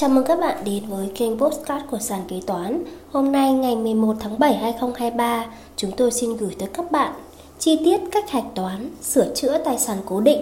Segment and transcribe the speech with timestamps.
[0.00, 2.84] Chào mừng các bạn đến với kênh Postcard của Sàn Kế Toán.
[3.10, 7.12] Hôm nay ngày 11 tháng 7 2023, chúng tôi xin gửi tới các bạn
[7.58, 10.40] chi tiết cách hạch toán, sửa chữa tài sản cố định.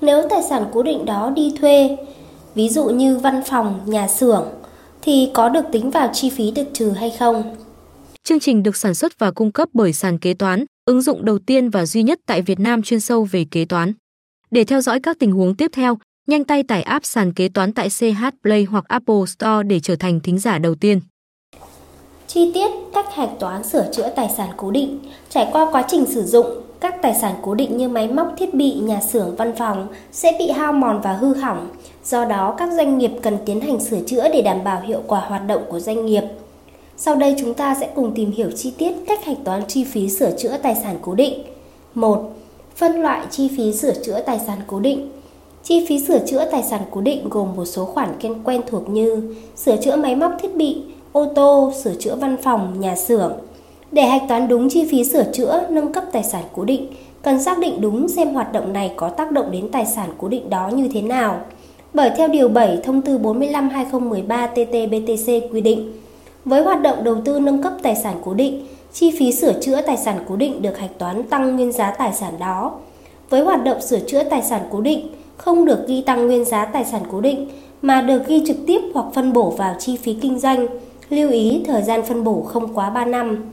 [0.00, 1.96] Nếu tài sản cố định đó đi thuê,
[2.54, 4.44] ví dụ như văn phòng, nhà xưởng,
[5.02, 7.56] thì có được tính vào chi phí được trừ hay không?
[8.24, 11.38] Chương trình được sản xuất và cung cấp bởi Sàn Kế Toán, ứng dụng đầu
[11.38, 13.92] tiên và duy nhất tại Việt Nam chuyên sâu về kế toán.
[14.50, 17.72] Để theo dõi các tình huống tiếp theo, nhanh tay tải app sàn kế toán
[17.72, 21.00] tại CH Play hoặc Apple Store để trở thành thính giả đầu tiên.
[22.26, 24.98] Chi tiết cách hạch toán sửa chữa tài sản cố định
[25.30, 26.46] trải qua quá trình sử dụng,
[26.80, 30.36] các tài sản cố định như máy móc, thiết bị, nhà xưởng, văn phòng sẽ
[30.38, 31.68] bị hao mòn và hư hỏng.
[32.04, 35.20] Do đó, các doanh nghiệp cần tiến hành sửa chữa để đảm bảo hiệu quả
[35.20, 36.22] hoạt động của doanh nghiệp.
[36.96, 40.10] Sau đây chúng ta sẽ cùng tìm hiểu chi tiết cách hạch toán chi phí
[40.10, 41.42] sửa chữa tài sản cố định.
[41.94, 42.32] 1.
[42.76, 45.08] Phân loại chi phí sửa chữa tài sản cố định.
[45.68, 48.08] Chi phí sửa chữa tài sản cố định gồm một số khoản
[48.44, 52.80] quen thuộc như sửa chữa máy móc thiết bị, ô tô, sửa chữa văn phòng,
[52.80, 53.32] nhà xưởng.
[53.92, 56.86] Để hạch toán đúng chi phí sửa chữa, nâng cấp tài sản cố định,
[57.22, 60.28] cần xác định đúng xem hoạt động này có tác động đến tài sản cố
[60.28, 61.40] định đó như thế nào.
[61.94, 65.92] Bởi theo Điều 7 Thông tư 45-2013 TT-BTC quy định,
[66.44, 69.80] với hoạt động đầu tư nâng cấp tài sản cố định, chi phí sửa chữa
[69.80, 72.72] tài sản cố định được hạch toán tăng nguyên giá tài sản đó.
[73.30, 76.64] Với hoạt động sửa chữa tài sản cố định, không được ghi tăng nguyên giá
[76.64, 77.48] tài sản cố định
[77.82, 80.66] mà được ghi trực tiếp hoặc phân bổ vào chi phí kinh doanh.
[81.10, 83.52] Lưu ý thời gian phân bổ không quá 3 năm.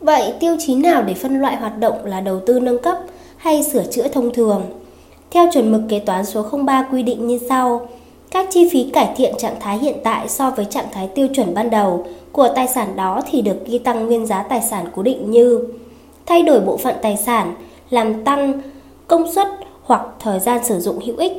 [0.00, 2.98] Vậy tiêu chí nào để phân loại hoạt động là đầu tư nâng cấp
[3.36, 4.62] hay sửa chữa thông thường?
[5.30, 7.88] Theo chuẩn mực kế toán số 03 quy định như sau:
[8.30, 11.54] các chi phí cải thiện trạng thái hiện tại so với trạng thái tiêu chuẩn
[11.54, 15.02] ban đầu của tài sản đó thì được ghi tăng nguyên giá tài sản cố
[15.02, 15.64] định như
[16.26, 17.54] thay đổi bộ phận tài sản,
[17.90, 18.60] làm tăng
[19.06, 19.48] công suất
[19.86, 21.32] hoặc thời gian sử dụng hữu ích.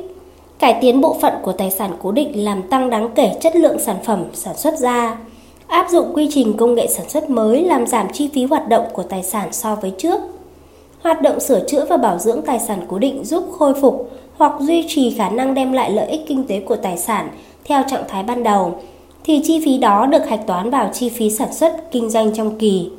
[0.58, 3.78] Cải tiến bộ phận của tài sản cố định làm tăng đáng kể chất lượng
[3.78, 5.18] sản phẩm sản xuất ra.
[5.66, 8.84] Áp dụng quy trình công nghệ sản xuất mới làm giảm chi phí hoạt động
[8.92, 10.20] của tài sản so với trước.
[11.02, 14.52] Hoạt động sửa chữa và bảo dưỡng tài sản cố định giúp khôi phục hoặc
[14.60, 17.28] duy trì khả năng đem lại lợi ích kinh tế của tài sản
[17.64, 18.74] theo trạng thái ban đầu,
[19.24, 22.58] thì chi phí đó được hạch toán vào chi phí sản xuất kinh doanh trong
[22.58, 22.90] kỳ.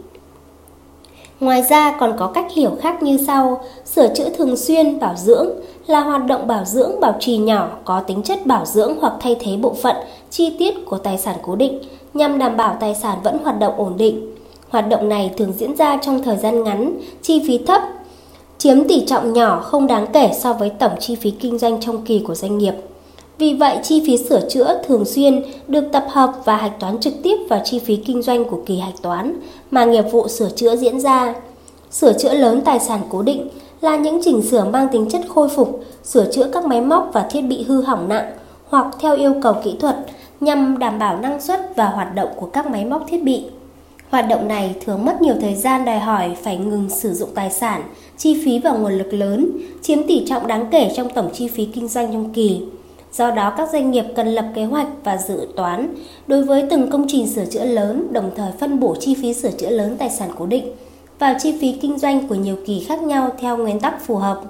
[1.40, 5.50] Ngoài ra còn có cách hiểu khác như sau, sửa chữa thường xuyên bảo dưỡng
[5.88, 9.36] là hoạt động bảo dưỡng bảo trì nhỏ có tính chất bảo dưỡng hoặc thay
[9.40, 9.96] thế bộ phận
[10.30, 11.80] chi tiết của tài sản cố định
[12.14, 14.36] nhằm đảm bảo tài sản vẫn hoạt động ổn định.
[14.70, 17.82] Hoạt động này thường diễn ra trong thời gian ngắn, chi phí thấp,
[18.58, 22.02] chiếm tỷ trọng nhỏ không đáng kể so với tổng chi phí kinh doanh trong
[22.02, 22.74] kỳ của doanh nghiệp.
[23.40, 27.14] Vì vậy, chi phí sửa chữa thường xuyên được tập hợp và hạch toán trực
[27.24, 29.40] tiếp vào chi phí kinh doanh của kỳ hạch toán
[29.72, 31.34] mà nghiệp vụ sửa chữa diễn ra.
[31.92, 33.50] Sửa chữa lớn tài sản cố định
[33.82, 37.28] là những chỉnh sửa mang tính chất khôi phục, sửa chữa các máy móc và
[37.30, 38.32] thiết bị hư hỏng nặng
[38.70, 39.96] hoặc theo yêu cầu kỹ thuật
[40.40, 43.44] nhằm đảm bảo năng suất và hoạt động của các máy móc thiết bị.
[44.10, 47.52] Hoạt động này thường mất nhiều thời gian đòi hỏi phải ngừng sử dụng tài
[47.52, 47.84] sản,
[48.18, 49.52] chi phí và nguồn lực lớn,
[49.82, 52.62] chiếm tỷ trọng đáng kể trong tổng chi phí kinh doanh trong kỳ.
[53.14, 55.96] Do đó, các doanh nghiệp cần lập kế hoạch và dự toán
[56.28, 59.52] đối với từng công trình sửa chữa lớn, đồng thời phân bổ chi phí sửa
[59.52, 60.72] chữa lớn tài sản cố định
[61.20, 64.42] vào chi phí kinh doanh của nhiều kỳ khác nhau theo nguyên tắc phù hợp.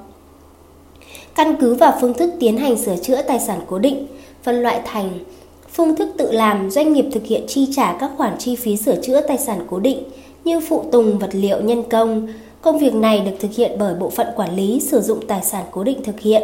[1.36, 4.08] Căn cứ vào phương thức tiến hành sửa chữa tài sản cố định,
[4.44, 5.10] phân loại thành
[5.72, 9.02] phương thức tự làm, doanh nghiệp thực hiện chi trả các khoản chi phí sửa
[9.02, 10.04] chữa tài sản cố định
[10.44, 12.28] như phụ tùng, vật liệu, nhân công.
[12.62, 15.66] Công việc này được thực hiện bởi bộ phận quản lý sử dụng tài sản
[15.72, 16.44] cố định thực hiện.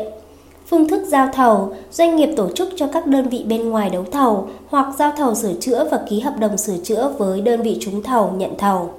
[0.68, 4.06] Phương thức giao thầu, doanh nghiệp tổ chức cho các đơn vị bên ngoài đấu
[4.12, 7.78] thầu hoặc giao thầu sửa chữa và ký hợp đồng sửa chữa với đơn vị
[7.82, 8.90] trúng thầu nhận thầu.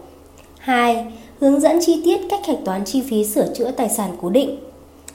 [0.58, 1.06] 2.
[1.40, 4.56] Hướng dẫn chi tiết cách hạch toán chi phí sửa chữa tài sản cố định.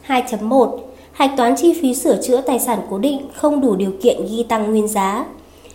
[0.08, 0.78] 2.1.
[1.12, 4.44] Hạch toán chi phí sửa chữa tài sản cố định không đủ điều kiện ghi
[4.44, 5.26] tăng nguyên giá.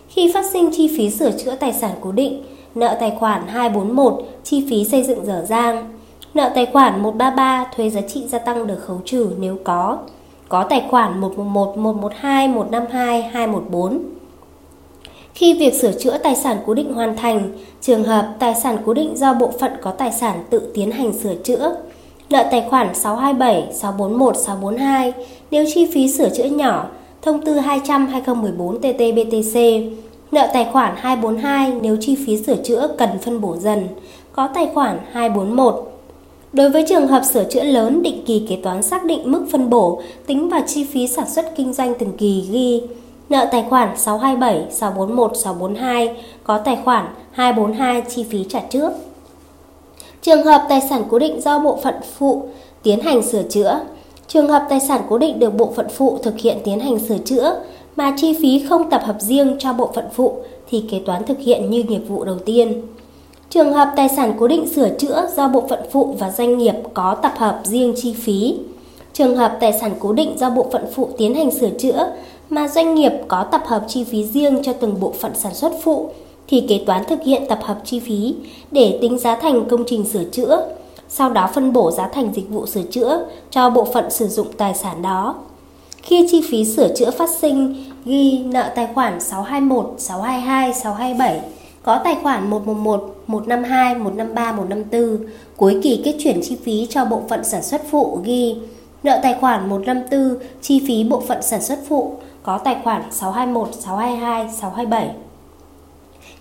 [0.08, 2.42] Khi phát sinh chi phí sửa chữa tài sản cố định,
[2.74, 5.92] nợ tài khoản 241 chi phí xây dựng dở dang,
[6.34, 9.98] nợ tài khoản 133 thuế giá trị gia tăng được khấu trừ nếu có,
[10.48, 14.02] có tài khoản 111, 112, 152, 214.
[15.34, 17.50] Khi việc sửa chữa tài sản cố định hoàn thành,
[17.80, 21.12] trường hợp tài sản cố định do bộ phận có tài sản tự tiến hành
[21.12, 21.76] sửa chữa,
[22.30, 25.12] nợ tài khoản 627, 641, 642
[25.50, 26.86] nếu chi phí sửa chữa nhỏ,
[27.22, 29.90] thông tư 200-2014 TT-BTC,
[30.32, 33.88] nợ tài khoản 242 nếu chi phí sửa chữa cần phân bổ dần,
[34.32, 35.95] có tài khoản 241.
[36.56, 39.70] Đối với trường hợp sửa chữa lớn, định kỳ kế toán xác định mức phân
[39.70, 42.82] bổ tính vào chi phí sản xuất kinh doanh từng kỳ ghi
[43.28, 48.90] Nợ tài khoản 627, 641, 642 có tài khoản 242 chi phí trả trước.
[50.22, 52.48] Trường hợp tài sản cố định do bộ phận phụ
[52.82, 53.80] tiến hành sửa chữa.
[54.28, 57.18] Trường hợp tài sản cố định được bộ phận phụ thực hiện tiến hành sửa
[57.18, 57.60] chữa
[57.96, 60.32] mà chi phí không tập hợp riêng cho bộ phận phụ
[60.70, 62.82] thì kế toán thực hiện như nghiệp vụ đầu tiên.
[63.50, 66.74] Trường hợp tài sản cố định sửa chữa do bộ phận phụ và doanh nghiệp
[66.94, 68.54] có tập hợp riêng chi phí.
[69.12, 72.06] Trường hợp tài sản cố định do bộ phận phụ tiến hành sửa chữa
[72.50, 75.72] mà doanh nghiệp có tập hợp chi phí riêng cho từng bộ phận sản xuất
[75.82, 76.10] phụ
[76.48, 78.34] thì kế toán thực hiện tập hợp chi phí
[78.70, 80.66] để tính giá thành công trình sửa chữa,
[81.08, 84.46] sau đó phân bổ giá thành dịch vụ sửa chữa cho bộ phận sử dụng
[84.56, 85.34] tài sản đó.
[86.02, 91.40] Khi chi phí sửa chữa phát sinh, ghi nợ tài khoản 621, 622, 627,
[91.86, 97.22] có tài khoản 111, 152, 153, 154, cuối kỳ kết chuyển chi phí cho bộ
[97.28, 98.56] phận sản xuất phụ ghi
[99.02, 103.74] nợ tài khoản 154, chi phí bộ phận sản xuất phụ, có tài khoản 621,
[103.74, 105.10] 622, 627.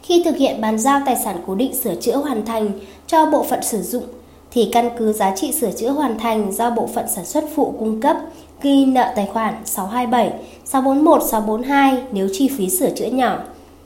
[0.01, 2.69] Khi thực hiện bàn giao tài sản cố định sửa chữa hoàn thành
[3.07, 4.03] cho bộ phận sử dụng
[4.51, 7.75] thì căn cứ giá trị sửa chữa hoàn thành do bộ phận sản xuất phụ
[7.79, 8.17] cung cấp
[8.61, 10.33] ghi nợ tài khoản 627,
[10.65, 13.39] 641, 642 nếu chi phí sửa chữa nhỏ,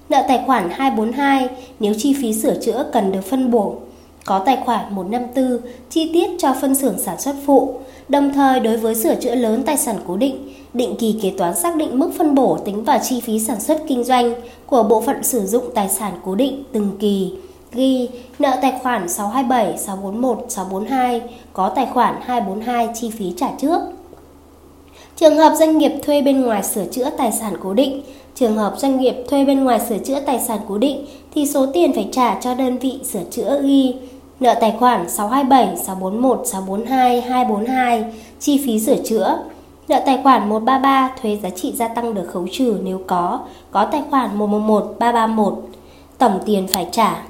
[0.10, 3.76] nợ tài khoản 242 nếu chi phí sửa chữa cần được phân bổ,
[4.26, 7.80] có tài khoản 154 chi tiết cho phân xưởng sản xuất phụ,
[8.10, 11.56] đồng thời đối với sửa chữa lớn tài sản cố định, định kỳ kế toán
[11.56, 14.34] xác định mức phân bổ tính vào chi phí sản xuất kinh doanh
[14.66, 17.34] của bộ phận sử dụng tài sản cố định từng kỳ.
[17.74, 18.10] Ghi
[18.40, 21.22] nợ tài khoản 627, 641, 642
[21.54, 23.80] có tài khoản 242 chi phí trả trước.
[25.16, 28.02] Trường hợp doanh nghiệp thuê bên ngoài sửa chữa tài sản cố định,
[28.40, 31.06] trường hợp doanh nghiệp thuê bên ngoài sửa chữa tài sản cố định
[31.36, 33.96] thì số tiền phải trả cho đơn vị sửa chữa ghi
[34.40, 38.06] nợ tài khoản 627, 641, 642, 242
[38.40, 39.40] chi phí sửa chữa.
[39.88, 43.40] Nợ tài khoản 133 thuế giá trị gia tăng được khấu trừ nếu có,
[43.72, 45.54] có tài khoản 111, 331
[46.18, 47.24] tổng tiền phải trả.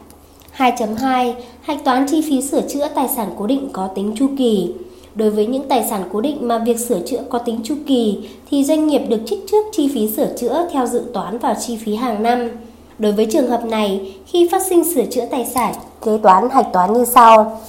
[0.57, 4.73] 2.2 Hạch toán chi phí sửa chữa tài sản cố định có tính chu kỳ.
[5.19, 8.17] Đối với những tài sản cố định mà việc sửa chữa có tính chu kỳ
[8.51, 11.77] thì doanh nghiệp được trích trước chi phí sửa chữa theo dự toán vào chi
[11.77, 12.49] phí hàng năm.
[12.99, 15.73] Đối với trường hợp này, khi phát sinh sửa chữa tài sản,
[16.05, 17.59] kế toán hạch toán như sau.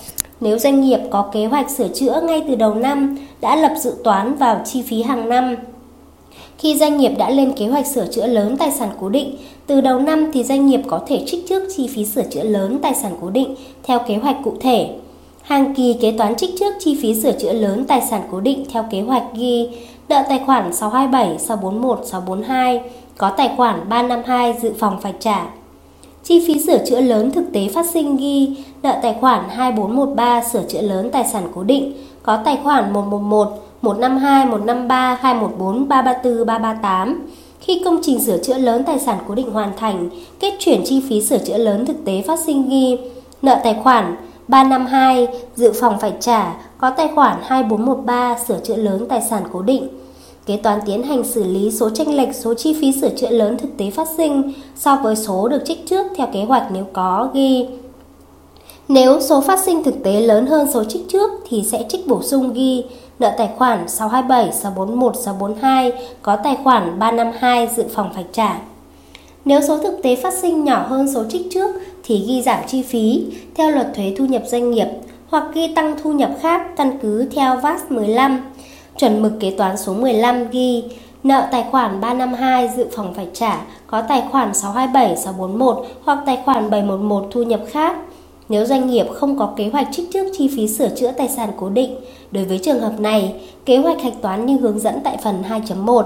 [0.41, 3.95] Nếu doanh nghiệp có kế hoạch sửa chữa ngay từ đầu năm, đã lập dự
[4.05, 5.57] toán vào chi phí hàng năm.
[6.59, 9.37] Khi doanh nghiệp đã lên kế hoạch sửa chữa lớn tài sản cố định,
[9.67, 12.79] từ đầu năm thì doanh nghiệp có thể trích trước chi phí sửa chữa lớn
[12.83, 14.89] tài sản cố định theo kế hoạch cụ thể.
[15.43, 18.65] Hàng kỳ kế toán trích trước chi phí sửa chữa lớn tài sản cố định
[18.73, 19.69] theo kế hoạch ghi
[20.09, 22.81] nợ tài khoản 627, 641, 642,
[23.19, 25.47] có tài khoản 352 dự phòng phải trả.
[26.25, 30.63] Chi phí sửa chữa lớn thực tế phát sinh ghi nợ tài khoản 2413 sửa
[30.69, 33.49] chữa lớn tài sản cố định, có tài khoản 111,
[33.83, 37.27] 152, 153, 214, 334, 338.
[37.61, 40.09] Khi công trình sửa chữa lớn tài sản cố định hoàn thành,
[40.41, 42.99] kết chuyển chi phí sửa chữa lớn thực tế phát sinh ghi
[43.43, 44.17] nợ tài khoản
[44.51, 49.63] 352 dự phòng phải trả, có tài khoản 2413 sửa chữa lớn tài sản cố
[49.63, 49.89] định.
[50.47, 53.59] Kế toán tiến hành xử lý số tranh lệch số chi phí sửa chữa lớn
[53.59, 57.29] thực tế phát sinh so với số được trích trước theo kế hoạch nếu có
[57.35, 57.67] ghi.
[58.89, 62.23] Nếu số phát sinh thực tế lớn hơn số trích trước thì sẽ trích bổ
[62.23, 62.85] sung ghi
[63.19, 65.93] nợ tài khoản 627, 641, 642
[66.23, 68.61] có tài khoản 352 dự phòng phải trả.
[69.45, 71.75] Nếu số thực tế phát sinh nhỏ hơn số trích trước
[72.11, 73.25] thì ghi giảm chi phí
[73.55, 74.87] theo luật thuế thu nhập doanh nghiệp
[75.29, 78.41] hoặc ghi tăng thu nhập khác căn cứ theo VAT 15
[78.99, 80.85] Chuẩn mực kế toán số 15 ghi
[81.23, 86.39] nợ tài khoản 352 dự phòng phải trả có tài khoản 627, 641 hoặc tài
[86.45, 87.97] khoản 711 thu nhập khác.
[88.49, 91.51] Nếu doanh nghiệp không có kế hoạch trích trước chi phí sửa chữa tài sản
[91.57, 91.97] cố định,
[92.31, 96.05] đối với trường hợp này, kế hoạch hạch toán như hướng dẫn tại phần 2.1.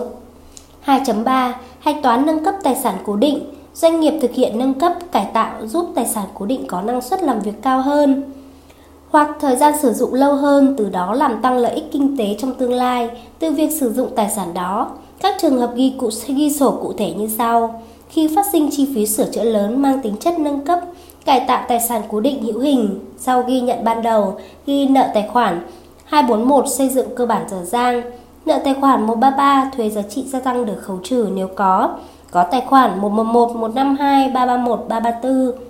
[0.86, 1.52] 2.3.
[1.78, 3.53] Hạch toán nâng cấp tài sản cố định.
[3.74, 7.00] Doanh nghiệp thực hiện nâng cấp, cải tạo giúp tài sản cố định có năng
[7.00, 8.32] suất làm việc cao hơn
[9.14, 12.36] hoặc thời gian sử dụng lâu hơn từ đó làm tăng lợi ích kinh tế
[12.38, 14.90] trong tương lai từ việc sử dụng tài sản đó.
[15.20, 17.82] Các trường hợp ghi cụ ghi sổ cụ thể như sau.
[18.08, 20.80] Khi phát sinh chi phí sửa chữa lớn mang tính chất nâng cấp,
[21.24, 25.08] cải tạo tài sản cố định hữu hình, sau ghi nhận ban đầu, ghi nợ
[25.14, 25.66] tài khoản
[26.04, 28.02] 241 xây dựng cơ bản dở dang,
[28.46, 31.96] nợ tài khoản 133 thuế giá trị gia tăng được khấu trừ nếu có,
[32.34, 35.64] có tài khoản 111 152 331 334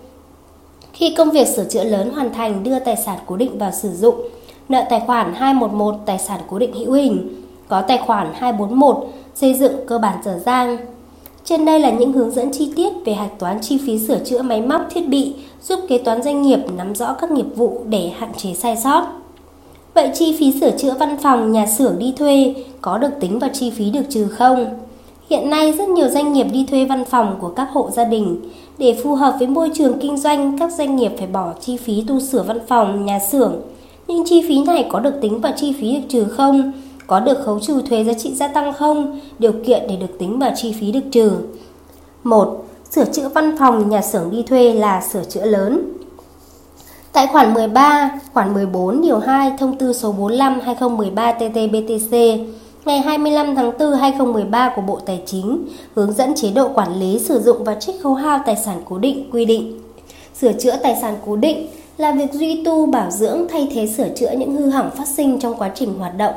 [0.93, 3.93] khi công việc sửa chữa lớn hoàn thành đưa tài sản cố định vào sử
[3.93, 4.15] dụng,
[4.69, 9.55] nợ tài khoản 211 tài sản cố định hữu hình, có tài khoản 241 xây
[9.55, 10.77] dựng cơ bản dở dang.
[11.45, 14.43] Trên đây là những hướng dẫn chi tiết về hạch toán chi phí sửa chữa
[14.43, 18.13] máy móc thiết bị giúp kế toán doanh nghiệp nắm rõ các nghiệp vụ để
[18.19, 19.07] hạn chế sai sót.
[19.95, 23.51] Vậy chi phí sửa chữa văn phòng, nhà xưởng đi thuê có được tính vào
[23.53, 24.84] chi phí được trừ không?
[25.31, 28.51] Hiện nay rất nhiều doanh nghiệp đi thuê văn phòng của các hộ gia đình
[28.79, 32.05] để phù hợp với môi trường kinh doanh, các doanh nghiệp phải bỏ chi phí
[32.07, 33.61] tu sửa văn phòng, nhà xưởng.
[34.09, 36.73] Nhưng chi phí này có được tính vào chi phí được trừ không?
[37.07, 39.21] có được khấu trừ thuế giá trị gia tăng không?
[39.39, 41.33] Điều kiện để được tính vào chi phí được trừ.
[42.23, 42.65] 1.
[42.91, 45.93] Sửa chữa văn phòng nhà xưởng đi thuê là sửa chữa lớn.
[47.13, 52.39] Tại khoản 13, khoản 14 điều 2 thông tư số 45/2013/TT-BTC
[52.85, 57.19] ngày 25 tháng 4 2013 của Bộ Tài chính hướng dẫn chế độ quản lý
[57.19, 59.81] sử dụng và trích khấu hao tài sản cố định quy định.
[60.41, 64.09] Sửa chữa tài sản cố định là việc duy tu bảo dưỡng thay thế sửa
[64.09, 66.35] chữa những hư hỏng phát sinh trong quá trình hoạt động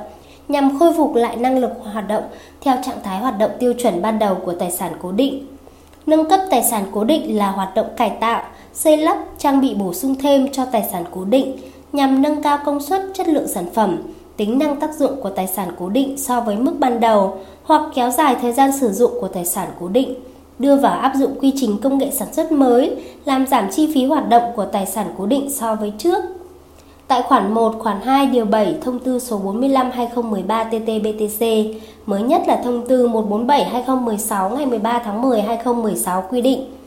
[0.48, 2.24] nhằm khôi phục lại năng lực hoạt động
[2.62, 5.48] theo trạng thái hoạt động tiêu chuẩn ban đầu của tài sản cố định.
[6.06, 9.74] Nâng cấp tài sản cố định là hoạt động cải tạo, xây lắp, trang bị
[9.74, 11.58] bổ sung thêm cho tài sản cố định
[11.94, 13.98] nhằm nâng cao công suất, chất lượng sản phẩm,
[14.38, 17.82] tính năng tác dụng của tài sản cố định so với mức ban đầu hoặc
[17.96, 20.16] kéo dài thời gian sử dụng của tài sản cố định,
[20.60, 24.06] đưa vào áp dụng quy trình công nghệ sản xuất mới, làm giảm chi phí
[24.06, 26.24] hoạt động của tài sản cố định so với trước.
[27.08, 31.74] Tại khoản 1, khoản 2, điều 7, thông tư số 45-2013-TT-BTC,
[32.06, 36.78] mới nhất là thông tư 147-2016 ngày 13 tháng 10 2016 quy định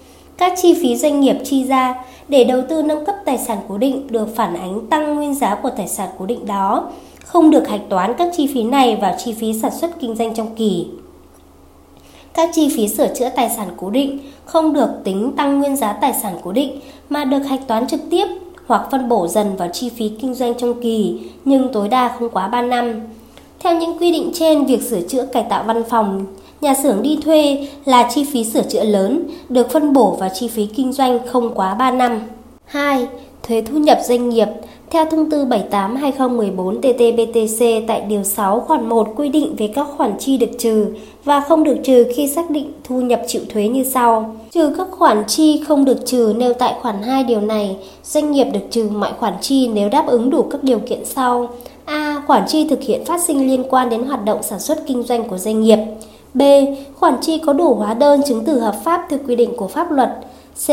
[0.40, 1.94] các chi phí doanh nghiệp chi ra
[2.28, 5.54] để đầu tư nâng cấp tài sản cố định được phản ánh tăng nguyên giá
[5.54, 6.90] của tài sản cố định đó,
[7.32, 10.34] không được hạch toán các chi phí này vào chi phí sản xuất kinh doanh
[10.34, 10.86] trong kỳ.
[12.34, 15.92] Các chi phí sửa chữa tài sản cố định không được tính tăng nguyên giá
[15.92, 18.26] tài sản cố định mà được hạch toán trực tiếp
[18.66, 22.30] hoặc phân bổ dần vào chi phí kinh doanh trong kỳ nhưng tối đa không
[22.30, 23.00] quá 3 năm.
[23.58, 26.24] Theo những quy định trên, việc sửa chữa cải tạo văn phòng,
[26.60, 30.48] nhà xưởng đi thuê là chi phí sửa chữa lớn, được phân bổ vào chi
[30.48, 32.20] phí kinh doanh không quá 3 năm.
[32.64, 33.06] 2.
[33.42, 34.48] Thuế thu nhập doanh nghiệp
[34.90, 40.36] theo thông tư 78/2014/TT-BTC tại điều 6 khoản 1 quy định về các khoản chi
[40.36, 40.86] được trừ
[41.24, 44.36] và không được trừ khi xác định thu nhập chịu thuế như sau.
[44.50, 48.46] Trừ các khoản chi không được trừ nêu tại khoản 2 điều này, doanh nghiệp
[48.52, 51.48] được trừ mọi khoản chi nếu đáp ứng đủ các điều kiện sau.
[51.84, 52.22] A.
[52.26, 55.28] Khoản chi thực hiện phát sinh liên quan đến hoạt động sản xuất kinh doanh
[55.28, 55.78] của doanh nghiệp.
[56.34, 56.42] B.
[56.94, 59.92] Khoản chi có đủ hóa đơn chứng từ hợp pháp theo quy định của pháp
[59.92, 60.10] luật.
[60.66, 60.70] C.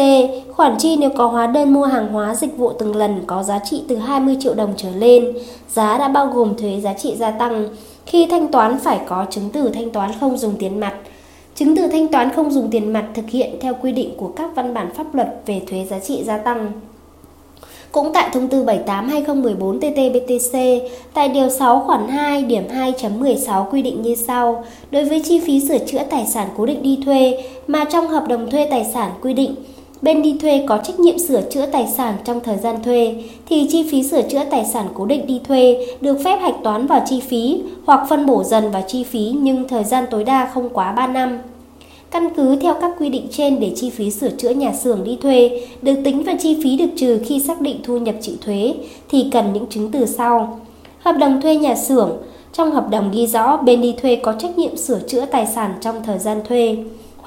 [0.56, 3.60] Khoản chi nếu có hóa đơn mua hàng hóa dịch vụ từng lần có giá
[3.60, 5.38] trị từ 20 triệu đồng trở lên,
[5.70, 7.67] giá đã bao gồm thuế giá trị gia tăng.
[8.06, 10.94] Khi thanh toán phải có chứng từ thanh toán không dùng tiền mặt.
[11.56, 14.56] Chứng từ thanh toán không dùng tiền mặt thực hiện theo quy định của các
[14.56, 16.72] văn bản pháp luật về thuế giá trị gia tăng.
[17.91, 20.79] Cũng tại thông tư 78/2014 TT-BTC,
[21.13, 25.67] tại điều 6 khoản 2 điểm 2.16 quy định như sau: Đối với chi phí
[25.67, 29.12] sửa chữa tài sản cố định đi thuê mà trong hợp đồng thuê tài sản
[29.22, 29.56] quy định
[30.01, 33.16] bên đi thuê có trách nhiệm sửa chữa tài sản trong thời gian thuê,
[33.50, 36.88] thì chi phí sửa chữa tài sản cố định đi thuê được phép hạch toán
[36.88, 40.51] vào chi phí hoặc phân bổ dần vào chi phí nhưng thời gian tối đa
[40.54, 41.39] không quá 3 năm.
[42.12, 45.18] Căn cứ theo các quy định trên để chi phí sửa chữa nhà xưởng đi
[45.22, 48.74] thuê được tính vào chi phí được trừ khi xác định thu nhập chịu thuế
[49.10, 50.60] thì cần những chứng từ sau.
[51.00, 52.18] Hợp đồng thuê nhà xưởng
[52.54, 55.74] Trong hợp đồng ghi rõ, bên đi thuê có trách nhiệm sửa chữa tài sản
[55.82, 56.77] trong thời gian thuê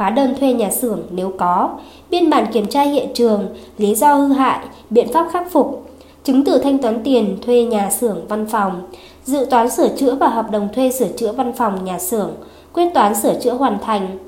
[0.00, 1.70] hóa đơn thuê nhà xưởng nếu có,
[2.10, 3.46] biên bản kiểm tra hiện trường,
[3.78, 5.86] lý do hư hại, biện pháp khắc phục,
[6.24, 8.82] chứng từ thanh toán tiền thuê nhà xưởng văn phòng,
[9.24, 12.30] dự toán sửa chữa và hợp đồng thuê sửa chữa văn phòng nhà xưởng,
[12.72, 14.18] quyết toán sửa chữa hoàn thành,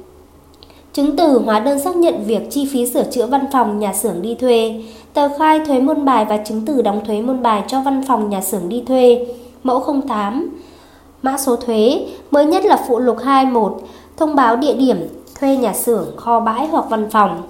[0.93, 4.23] chứng từ hóa đơn xác nhận việc chi phí sửa chữa văn phòng nhà xưởng
[4.23, 4.83] đi thuê,
[5.15, 8.31] tờ khai thuế môn bài và chứng từ đóng thuế môn bài cho văn phòng
[8.31, 9.27] nhà xưởng đi thuê,
[9.63, 10.51] mẫu 08,
[11.23, 13.83] mã số thuế, mới nhất là phụ lục 21,
[14.17, 14.97] thông báo địa điểm
[15.43, 17.43] thuê nhà xưởng, kho bãi hoặc văn phòng.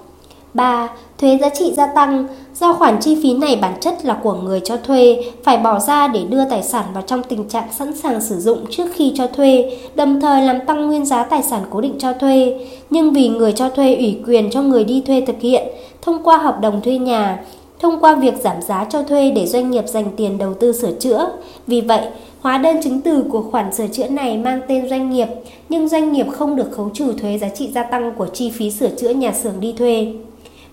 [0.54, 0.88] 3.
[1.18, 4.60] Thuế giá trị gia tăng Do khoản chi phí này bản chất là của người
[4.60, 8.20] cho thuê, phải bỏ ra để đưa tài sản vào trong tình trạng sẵn sàng
[8.20, 11.80] sử dụng trước khi cho thuê, đồng thời làm tăng nguyên giá tài sản cố
[11.80, 12.66] định cho thuê.
[12.90, 15.68] Nhưng vì người cho thuê ủy quyền cho người đi thuê thực hiện,
[16.02, 17.44] thông qua hợp đồng thuê nhà,
[17.80, 20.92] thông qua việc giảm giá cho thuê để doanh nghiệp dành tiền đầu tư sửa
[20.92, 21.30] chữa.
[21.66, 22.02] Vì vậy,
[22.42, 25.28] hóa đơn chứng từ của khoản sửa chữa này mang tên doanh nghiệp,
[25.68, 28.70] nhưng doanh nghiệp không được khấu trừ thuế giá trị gia tăng của chi phí
[28.70, 30.12] sửa chữa nhà xưởng đi thuê.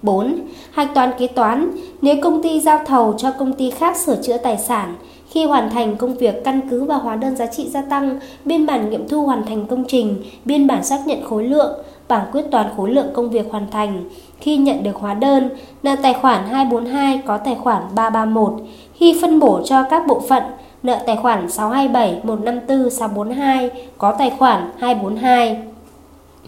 [0.02, 0.40] 4.
[0.72, 1.72] Hạch toán kế toán
[2.02, 4.96] Nếu công ty giao thầu cho công ty khác sửa chữa tài sản,
[5.30, 8.66] khi hoàn thành công việc căn cứ vào hóa đơn giá trị gia tăng, biên
[8.66, 12.44] bản nghiệm thu hoàn thành công trình, biên bản xác nhận khối lượng, bảng quyết
[12.52, 14.04] toán khối lượng công việc hoàn thành.
[14.40, 15.50] Khi nhận được hóa đơn,
[15.84, 18.54] nợ tài khoản 242 có tài khoản 331.
[18.94, 20.44] Khi phân bổ cho các bộ phận,
[20.84, 25.58] nợ tài khoản 627 154 642 có tài khoản 242.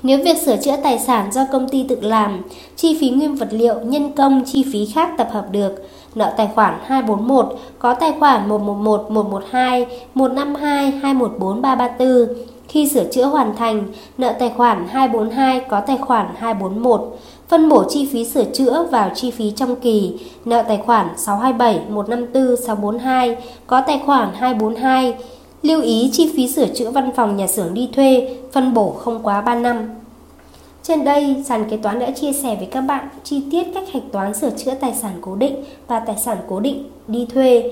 [0.03, 2.41] Nếu việc sửa chữa tài sản do công ty tự làm,
[2.75, 6.49] chi phí nguyên vật liệu, nhân công, chi phí khác tập hợp được, nợ tài
[6.55, 12.35] khoản 241 có tài khoản 111, 112, 152, 214, 334.
[12.71, 13.83] Khi sửa chữa hoàn thành,
[14.17, 17.17] nợ tài khoản 242 có tài khoản 241.
[17.47, 20.13] Phân bổ chi phí sửa chữa vào chi phí trong kỳ,
[20.45, 23.37] nợ tài khoản 627, 154, 642
[23.67, 25.13] có tài khoản 242
[25.61, 29.23] Lưu ý chi phí sửa chữa văn phòng nhà xưởng đi thuê, phân bổ không
[29.23, 29.89] quá 3 năm.
[30.83, 34.03] Trên đây, sàn kế toán đã chia sẻ với các bạn chi tiết cách hạch
[34.11, 37.71] toán sửa chữa tài sản cố định và tài sản cố định đi thuê.